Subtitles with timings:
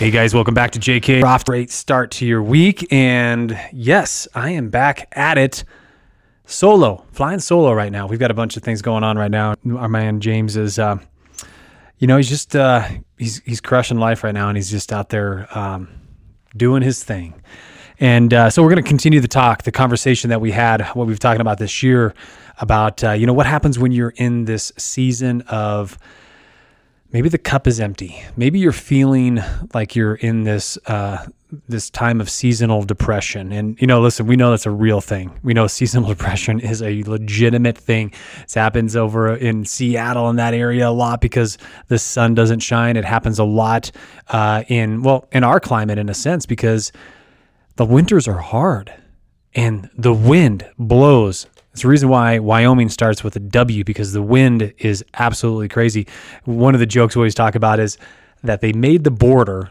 [0.00, 1.22] Hey guys, welcome back to JK.
[1.24, 5.62] Off great start to your week, and yes, I am back at it
[6.46, 8.06] solo, flying solo right now.
[8.06, 9.56] We've got a bunch of things going on right now.
[9.76, 10.96] Our man James is, uh,
[11.98, 15.10] you know, he's just uh, he's he's crushing life right now, and he's just out
[15.10, 15.90] there um,
[16.56, 17.34] doing his thing.
[17.98, 21.08] And uh, so we're going to continue the talk, the conversation that we had, what
[21.08, 22.14] we've talking about this year,
[22.56, 25.98] about uh, you know what happens when you're in this season of
[27.12, 28.22] maybe the cup is empty.
[28.36, 29.40] Maybe you're feeling
[29.74, 31.26] like you're in this uh,
[31.68, 33.52] this time of seasonal depression.
[33.52, 35.38] And you know, listen, we know that's a real thing.
[35.42, 38.12] We know seasonal depression is a legitimate thing.
[38.42, 42.96] It happens over in Seattle in that area a lot because the sun doesn't shine.
[42.96, 43.90] It happens a lot
[44.28, 46.92] uh, in well in our climate in a sense because
[47.76, 48.92] the winters are hard
[49.54, 51.46] and the wind blows.
[51.72, 56.06] It's the reason why Wyoming starts with a W because the wind is absolutely crazy.
[56.44, 57.96] One of the jokes we always talk about is
[58.42, 59.70] that they made the border.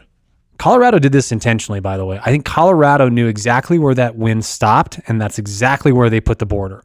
[0.58, 2.18] Colorado did this intentionally, by the way.
[2.22, 6.38] I think Colorado knew exactly where that wind stopped, and that's exactly where they put
[6.38, 6.82] the border.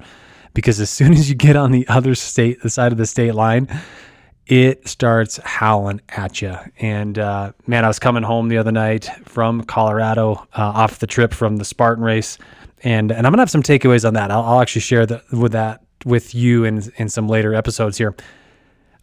[0.54, 3.36] Because as soon as you get on the other state, the side of the state
[3.36, 3.68] line,
[4.48, 6.56] it starts howling at you.
[6.80, 11.08] And uh, man, I was coming home the other night from Colorado uh, off the
[11.08, 12.38] trip from the Spartan race,
[12.86, 14.32] and and I'm gonna have some takeaways on that.
[14.32, 18.16] I'll, I'll actually share the, with that with you in in some later episodes here.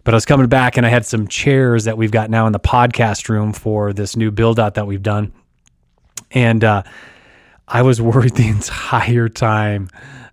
[0.04, 2.52] But I was coming back and I had some chairs that we've got now in
[2.52, 5.32] the podcast room for this new build out that we've done,
[6.30, 6.84] and uh,
[7.68, 9.88] I was worried the entire time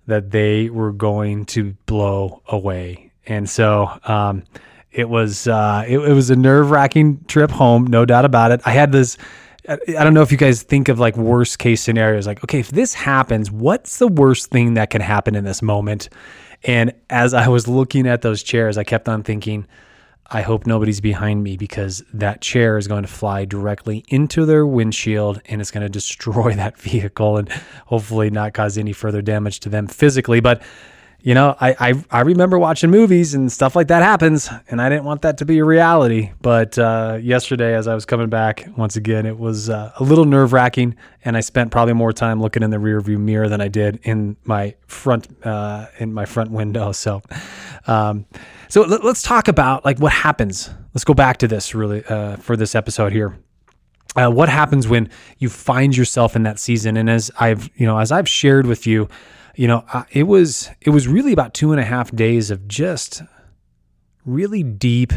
[0.05, 3.89] that they were going to blow away, and so.
[4.05, 4.43] Um,
[4.91, 8.59] it was uh, it, it was a nerve wracking trip home, no doubt about it.
[8.65, 9.19] I had this.
[9.69, 12.25] I don't know if you guys think of like worst case scenarios.
[12.25, 16.09] Like, okay, if this happens, what's the worst thing that can happen in this moment?
[16.63, 19.67] And as I was looking at those chairs, I kept on thinking,
[20.31, 24.65] I hope nobody's behind me because that chair is going to fly directly into their
[24.65, 27.49] windshield and it's going to destroy that vehicle and
[27.85, 30.39] hopefully not cause any further damage to them physically.
[30.39, 30.63] But
[31.21, 34.87] you know, I, I, I remember watching movies and stuff like that happens, and I
[34.87, 36.31] didn't want that to be a reality.
[36.41, 40.23] But uh, yesterday, as I was coming back, once again, it was uh, a little
[40.23, 43.67] nerve wracking, and I spent probably more time looking in the rearview mirror than I
[43.67, 46.93] did in my front uh, in my front window.
[46.99, 47.21] So,
[47.87, 48.25] um,
[48.67, 50.69] so let, us talk about like what happens.
[50.93, 53.37] Let's go back to this really uh, for this episode here.
[54.15, 56.97] Uh, what happens when you find yourself in that season?
[56.97, 59.07] And as I've you know as I've shared with you
[59.59, 63.21] you know, it was it was really about two and a half days of just
[64.25, 65.11] really deep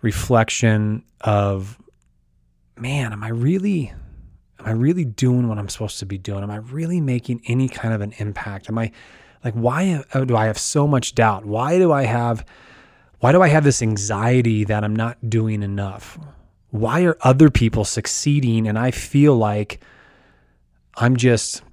[0.00, 1.76] reflection of,
[2.76, 3.92] man, am I really
[4.60, 6.44] am I really doing what I'm supposed to be doing?
[6.44, 8.68] Am I really making any kind of an impact?
[8.68, 8.92] Am I
[9.42, 11.44] like why oh, do I have so much doubt?
[11.44, 12.46] Why do I have
[13.18, 16.16] why do I have this anxiety that I'm not doing enough?
[16.70, 19.80] Why are other people succeeding and I feel like
[20.94, 21.64] I'm just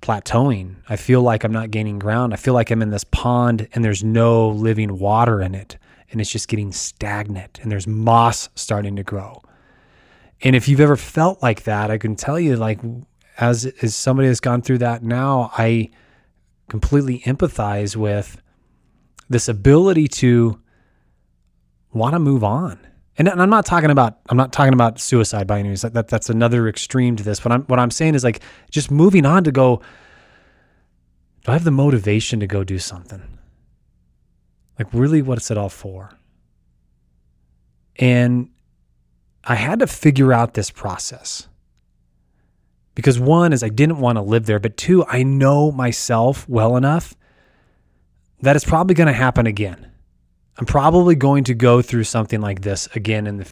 [0.00, 0.76] plateauing.
[0.88, 2.32] I feel like I'm not gaining ground.
[2.32, 5.76] I feel like I'm in this pond and there's no living water in it
[6.10, 9.42] and it's just getting stagnant and there's moss starting to grow.
[10.42, 12.80] And if you've ever felt like that, I can tell you like
[13.38, 15.90] as as somebody that's gone through that now, I
[16.68, 18.40] completely empathize with
[19.28, 20.60] this ability to
[21.92, 22.78] want to move on.
[23.20, 25.82] And, I'm not talking about I'm not talking about suicide by any means.
[25.82, 27.38] That, that that's another extreme to this.
[27.38, 29.82] But I'm what I'm saying is like just moving on to go.
[31.44, 33.22] Do I have the motivation to go do something?
[34.78, 36.10] Like really, what's it all for?
[37.96, 38.48] And
[39.44, 41.46] I had to figure out this process
[42.94, 46.74] because one is I didn't want to live there, but two, I know myself well
[46.74, 47.14] enough
[48.40, 49.89] that it's probably going to happen again.
[50.60, 53.50] I'm probably going to go through something like this again in the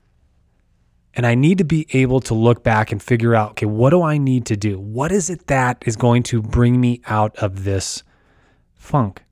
[1.15, 4.03] and I need to be able to look back and figure out, okay, what do
[4.03, 4.79] I need to do?
[4.79, 8.05] What is it that is going to bring me out of this
[8.75, 9.25] funk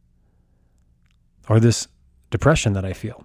[1.48, 1.86] or this
[2.30, 3.24] depression that I feel?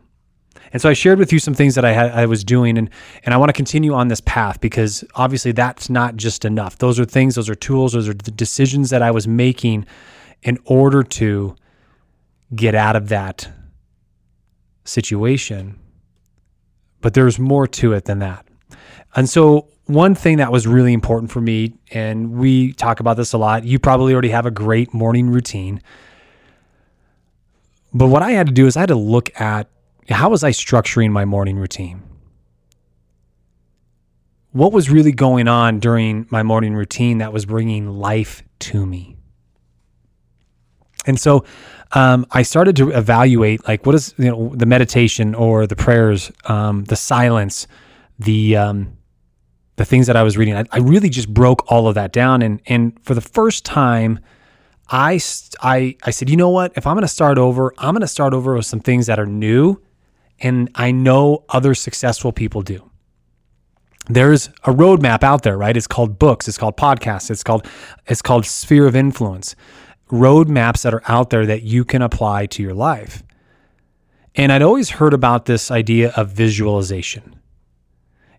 [0.74, 2.90] And so I shared with you some things that I had I was doing and
[3.24, 6.78] and I want to continue on this path because obviously that's not just enough.
[6.78, 9.86] Those are things, those are tools, those are the decisions that I was making
[10.44, 11.56] in order to
[12.54, 13.50] get out of that
[14.92, 15.80] situation.
[17.02, 18.46] But there's more to it than that.
[19.16, 23.34] And so, one thing that was really important for me, and we talk about this
[23.34, 25.82] a lot, you probably already have a great morning routine.
[27.94, 29.68] But what I had to do is I had to look at
[30.10, 32.04] how was I structuring my morning routine?
[34.52, 39.18] What was really going on during my morning routine that was bringing life to me?
[41.06, 41.46] And so
[41.94, 46.32] um, I started to evaluate like what is you know the meditation or the prayers,
[46.46, 47.68] um, the silence,
[48.20, 48.98] the um,
[49.76, 50.56] the things that I was reading.
[50.56, 54.20] I, I really just broke all of that down, and and for the first time,
[54.90, 55.20] I
[55.62, 56.74] I I said, you know what?
[56.76, 59.20] If I'm going to start over, I'm going to start over with some things that
[59.20, 59.82] are new,
[60.40, 62.90] and I know other successful people do.
[64.08, 65.76] There's a roadmap out there, right?
[65.76, 67.68] It's called books, it's called podcasts, it's called
[68.08, 69.56] it's called sphere of influence.
[70.12, 73.24] Roadmaps that are out there that you can apply to your life.
[74.36, 77.36] And I'd always heard about this idea of visualization.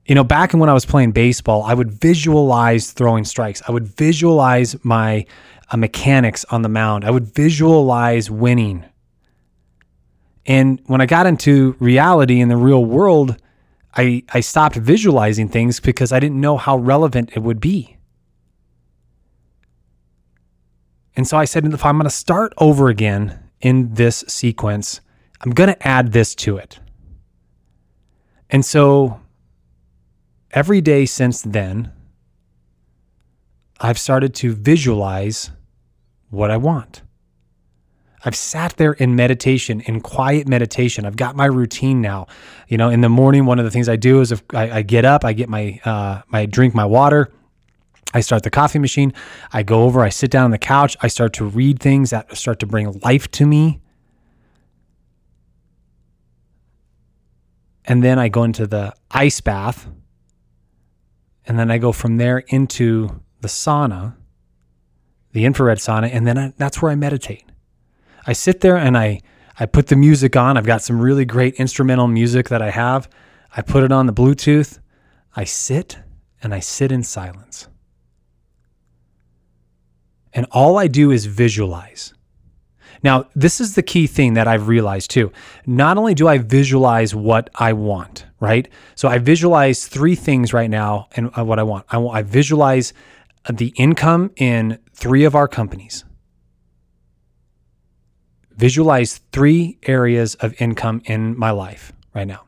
[0.07, 3.63] You know, back when I was playing baseball, I would visualize throwing strikes.
[3.69, 5.27] I would visualize my
[5.71, 7.05] uh, mechanics on the mound.
[7.05, 8.85] I would visualize winning.
[10.45, 13.37] And when I got into reality in the real world,
[13.95, 17.97] I, I stopped visualizing things because I didn't know how relevant it would be.
[21.17, 25.01] And so I said, if I'm going to start over again in this sequence,
[25.41, 26.79] I'm going to add this to it.
[28.49, 29.21] And so
[30.53, 31.93] every day since then,
[33.81, 35.51] I've started to visualize
[36.31, 37.03] what I want.
[38.25, 41.05] I've sat there in meditation, in quiet meditation.
[41.05, 42.29] I've got my routine now.
[42.69, 45.05] You know, in the morning, one of the things I do is I, I get
[45.05, 47.33] up, I get my, uh, my drink my water.
[48.15, 49.13] I start the coffee machine.
[49.53, 50.97] I go over, I sit down on the couch.
[51.01, 53.81] I start to read things that start to bring life to me.
[57.85, 59.89] And then I go into the ice bath.
[61.47, 64.15] And then I go from there into the sauna,
[65.33, 66.09] the infrared sauna.
[66.13, 67.45] And then I, that's where I meditate.
[68.27, 69.21] I sit there and I,
[69.59, 70.57] I put the music on.
[70.57, 73.09] I've got some really great instrumental music that I have.
[73.57, 74.79] I put it on the Bluetooth.
[75.35, 75.99] I sit
[76.43, 77.69] and I sit in silence.
[80.35, 82.15] And all I do is visualize.
[83.03, 85.33] Now, this is the key thing that I've realized too.
[85.67, 88.69] Not only do I visualize what I want, right?
[88.95, 91.87] So I visualize three things right now and uh, what I want.
[91.91, 92.93] I, want, I visualize
[93.53, 96.05] the income in three of our companies.
[98.53, 102.45] Visualize three areas of income in my life right now.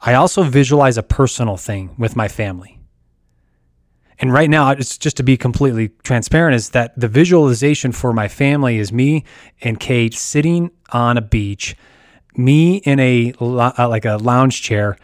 [0.00, 2.80] I also visualize a personal thing with my family.
[4.18, 8.28] And right now, it's just to be completely transparent, is that the visualization for my
[8.28, 9.24] family is me
[9.60, 11.76] and Kate sitting on a beach,
[12.36, 14.96] me in a uh, like a lounge chair,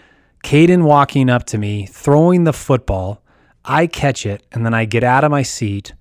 [0.43, 3.23] Caden walking up to me, throwing the football.
[3.65, 5.93] I catch it, and then I get out of my seat,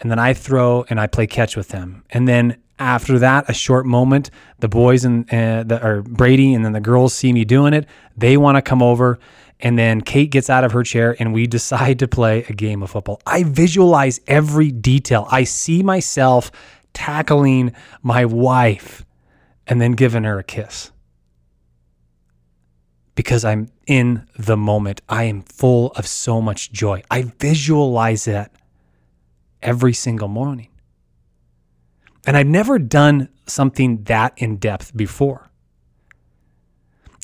[0.00, 2.04] and then I throw and I play catch with them.
[2.10, 4.30] And then after that, a short moment,
[4.60, 7.86] the boys and uh, the, or Brady and then the girls see me doing it.
[8.16, 9.18] They want to come over
[9.60, 12.82] and then Kate gets out of her chair and we decide to play a game
[12.82, 13.20] of football.
[13.26, 15.26] I visualize every detail.
[15.30, 16.50] I see myself
[16.92, 17.72] tackling
[18.02, 19.04] my wife
[19.66, 20.90] and then giving her a kiss.
[23.14, 25.02] Because I'm in the moment.
[25.08, 27.02] I am full of so much joy.
[27.10, 28.52] I visualize that
[29.60, 30.68] every single morning.
[32.26, 35.50] And I've never done something that in depth before.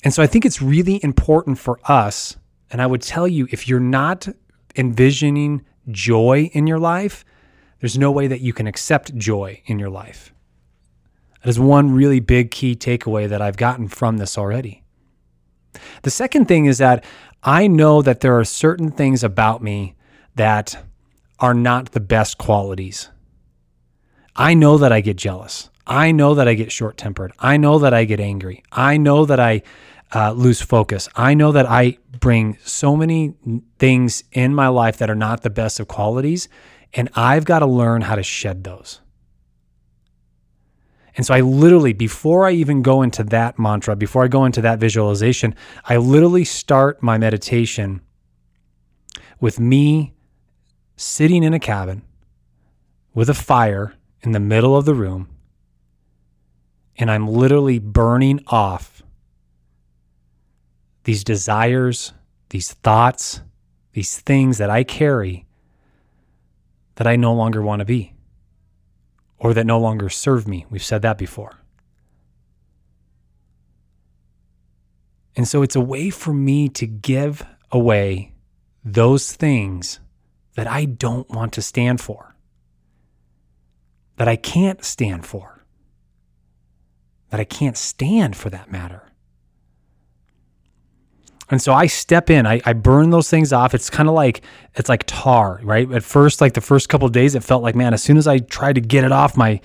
[0.05, 2.37] And so I think it's really important for us.
[2.71, 4.27] And I would tell you if you're not
[4.75, 7.25] envisioning joy in your life,
[7.81, 10.31] there's no way that you can accept joy in your life.
[11.41, 14.83] That is one really big key takeaway that I've gotten from this already.
[16.03, 17.03] The second thing is that
[17.43, 19.95] I know that there are certain things about me
[20.35, 20.83] that
[21.39, 23.09] are not the best qualities.
[24.35, 25.69] I know that I get jealous.
[25.87, 27.31] I know that I get short tempered.
[27.39, 28.63] I know that I get angry.
[28.71, 29.61] I know that I
[30.13, 31.09] uh, lose focus.
[31.15, 33.33] I know that I bring so many
[33.79, 36.47] things in my life that are not the best of qualities,
[36.93, 39.01] and I've got to learn how to shed those.
[41.17, 44.61] And so I literally, before I even go into that mantra, before I go into
[44.61, 48.01] that visualization, I literally start my meditation
[49.39, 50.13] with me
[50.97, 52.03] sitting in a cabin
[53.13, 55.29] with a fire in the middle of the room.
[56.97, 58.94] And I'm literally burning off
[61.05, 62.13] these desires,
[62.49, 63.41] these thoughts,
[63.93, 65.45] these things that I carry
[66.95, 68.13] that I no longer want to be
[69.37, 70.65] or that no longer serve me.
[70.69, 71.59] We've said that before.
[75.35, 78.33] And so it's a way for me to give away
[78.83, 79.99] those things
[80.55, 82.35] that I don't want to stand for,
[84.15, 85.65] that I can't stand for,
[87.29, 89.11] that I can't stand for that matter.
[91.51, 93.75] And so I step in, I, I burn those things off.
[93.75, 94.41] It's kind of like
[94.73, 95.89] it's like tar, right?
[95.91, 98.39] At first, like the first couple days, it felt like, man, as soon as I
[98.39, 99.61] tried to get it off my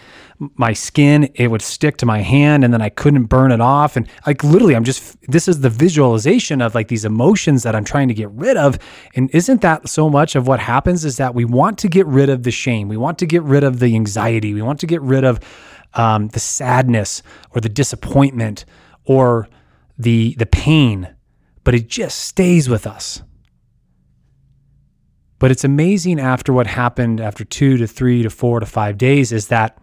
[0.56, 3.96] my skin, it would stick to my hand and then I couldn't burn it off.
[3.96, 7.84] And like literally, I'm just this is the visualization of like these emotions that I'm
[7.84, 8.78] trying to get rid of.
[9.14, 12.28] And isn't that so much of what happens is that we want to get rid
[12.28, 15.00] of the shame, we want to get rid of the anxiety, we want to get
[15.00, 15.40] rid of
[15.94, 17.22] um, the sadness
[17.54, 18.66] or the disappointment
[19.06, 19.49] or
[19.99, 21.08] the the pain
[21.64, 23.23] but it just stays with us.
[25.38, 29.33] But it's amazing after what happened after two to three to four to five days
[29.33, 29.79] is that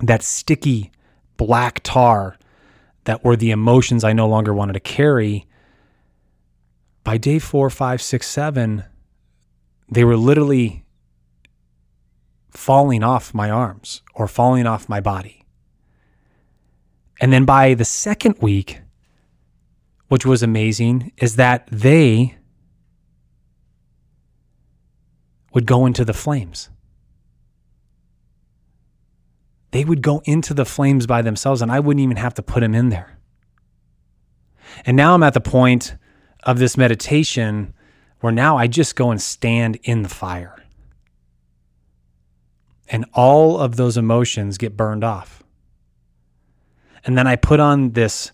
[0.00, 0.90] that sticky
[1.36, 2.36] black tar
[3.04, 5.46] that were the emotions I no longer wanted to carry.
[7.04, 8.84] By day four, five, six, seven,
[9.88, 10.84] they were literally
[12.50, 15.44] falling off my arms or falling off my body.
[17.20, 18.80] And then by the second week,
[20.10, 22.36] which was amazing, is that they
[25.52, 26.68] would go into the flames.
[29.70, 32.58] They would go into the flames by themselves, and I wouldn't even have to put
[32.58, 33.20] them in there.
[34.84, 35.94] And now I'm at the point
[36.42, 37.72] of this meditation
[38.18, 40.56] where now I just go and stand in the fire.
[42.88, 45.44] And all of those emotions get burned off.
[47.04, 48.32] And then I put on this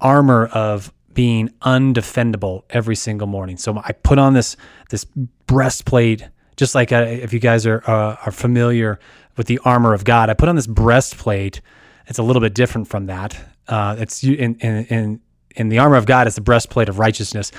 [0.00, 3.56] armor of being undefendable every single morning.
[3.56, 4.56] So I put on this
[4.90, 5.04] this
[5.46, 8.98] breastplate, just like uh, if you guys are uh, are familiar
[9.36, 10.30] with the armor of God.
[10.30, 11.60] I put on this breastplate.
[12.06, 13.38] It's a little bit different from that.
[13.68, 15.20] Uh, it's in, in in
[15.56, 16.26] in the armor of God.
[16.26, 17.52] It's the breastplate of righteousness.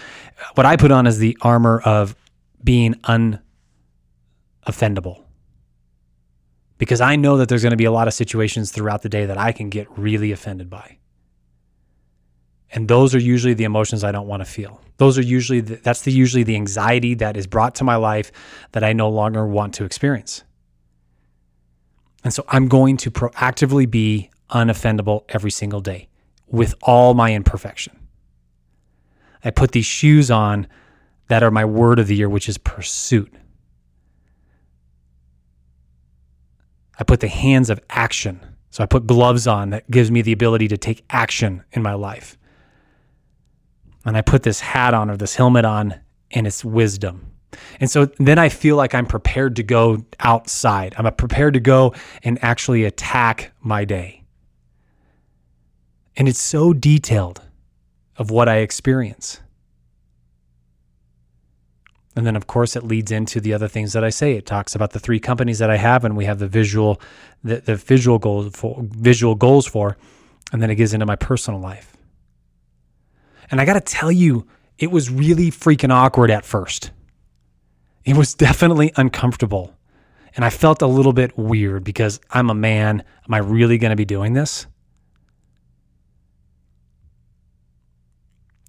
[0.56, 2.16] What I put on is the armor of
[2.64, 2.96] being
[4.66, 5.24] unoffendable.
[6.78, 9.26] Because I know that there's going to be a lot of situations throughout the day
[9.28, 10.98] that I can get really offended by.
[12.74, 14.82] And those are usually the emotions I don't want to feel.
[14.98, 18.32] Those are usually the, that's the usually the anxiety that is brought to my life
[18.72, 20.44] that I no longer want to experience.
[22.24, 26.08] And so I'm going to proactively be unoffendable every single day
[26.48, 27.98] with all my imperfection.
[29.44, 30.68] I put these shoes on
[31.28, 33.34] that are my word of the year, which is pursuit.
[37.00, 38.40] I put the hands of action.
[38.70, 41.94] So I put gloves on that gives me the ability to take action in my
[41.94, 42.38] life
[44.06, 45.96] and I put this hat on or this helmet on,
[46.32, 47.32] and it's wisdom.
[47.80, 50.96] And so then I feel like I'm prepared to go outside.
[50.98, 51.94] I'm prepared to go
[52.24, 54.24] and actually attack my day.
[56.16, 57.42] And it's so detailed
[58.18, 59.42] of what I experience.
[62.16, 64.34] And then, of course, it leads into the other things that I say.
[64.34, 67.00] It talks about the three companies that I have, and we have the visual,
[67.44, 69.98] the, the visual goals for visual goals for,
[70.52, 71.96] and then it gets into my personal life.
[73.52, 74.48] And I got to tell you,
[74.80, 76.92] it was really freaking awkward at first.
[78.06, 79.76] It was definitely uncomfortable.
[80.36, 83.04] And I felt a little bit weird because I'm a man.
[83.28, 84.66] Am I really going to be doing this?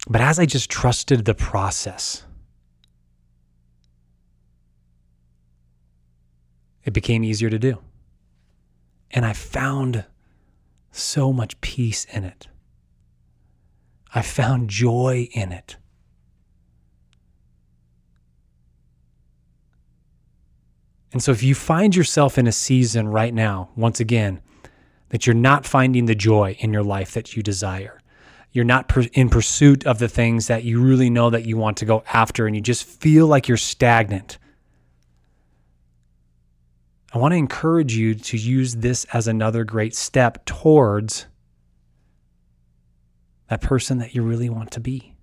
[0.09, 2.25] But as I just trusted the process,
[6.85, 7.79] it became easier to do.
[9.12, 10.05] And I found
[10.91, 12.49] so much peace in it.
[14.14, 15.76] I found joy in it.
[21.12, 24.40] And so, if you find yourself in a season right now, once again,
[25.11, 28.00] that you're not finding the joy in your life that you desire,
[28.50, 31.76] you're not per- in pursuit of the things that you really know that you want
[31.78, 34.38] to go after, and you just feel like you're stagnant,
[37.14, 41.26] I want to encourage you to use this as another great step towards
[43.52, 45.14] that person that you really want to be.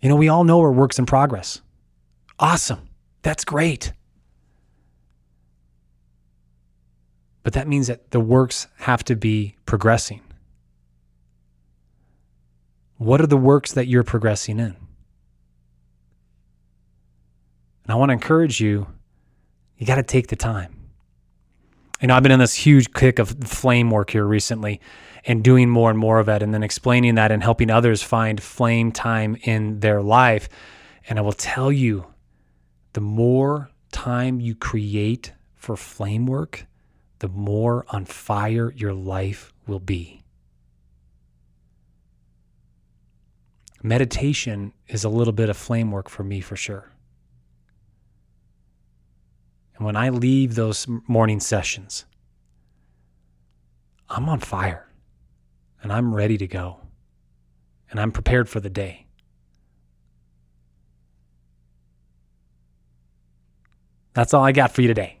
[0.00, 1.60] You know, we all know we're works in progress.
[2.38, 2.88] Awesome.
[3.22, 3.92] That's great.
[7.42, 10.20] But that means that the works have to be progressing.
[12.96, 14.76] What are the works that you're progressing in?
[17.82, 18.86] And I want to encourage you,
[19.78, 20.79] you got to take the time
[22.00, 24.80] you know, I've been in this huge kick of flame work here recently
[25.26, 28.42] and doing more and more of it and then explaining that and helping others find
[28.42, 30.48] flame time in their life.
[31.08, 32.06] And I will tell you,
[32.94, 36.66] the more time you create for flame work,
[37.18, 40.22] the more on fire your life will be.
[43.82, 46.89] Meditation is a little bit of flame work for me for sure.
[49.80, 52.04] And when I leave those morning sessions,
[54.10, 54.86] I'm on fire
[55.82, 56.80] and I'm ready to go.
[57.90, 59.06] and I'm prepared for the day.
[64.12, 65.18] That's all I got for you today.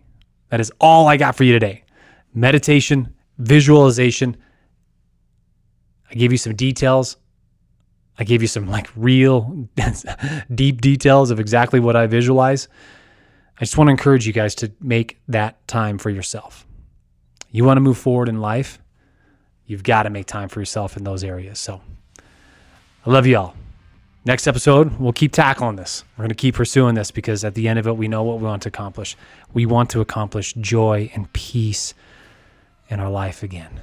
[0.50, 1.84] That is all I got for you today.
[2.34, 4.36] Meditation, visualization.
[6.10, 7.16] I gave you some details.
[8.18, 9.68] I gave you some like real
[10.54, 12.68] deep details of exactly what I visualize.
[13.60, 16.66] I just want to encourage you guys to make that time for yourself.
[17.50, 18.78] You want to move forward in life,
[19.66, 21.58] you've got to make time for yourself in those areas.
[21.58, 21.82] So
[23.06, 23.54] I love you all.
[24.24, 26.04] Next episode, we'll keep tackling this.
[26.16, 28.38] We're going to keep pursuing this because at the end of it, we know what
[28.38, 29.16] we want to accomplish.
[29.52, 31.94] We want to accomplish joy and peace
[32.88, 33.80] in our life again.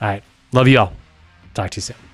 [0.00, 0.22] All right.
[0.52, 0.92] Love you all.
[1.54, 2.05] Talk to you soon.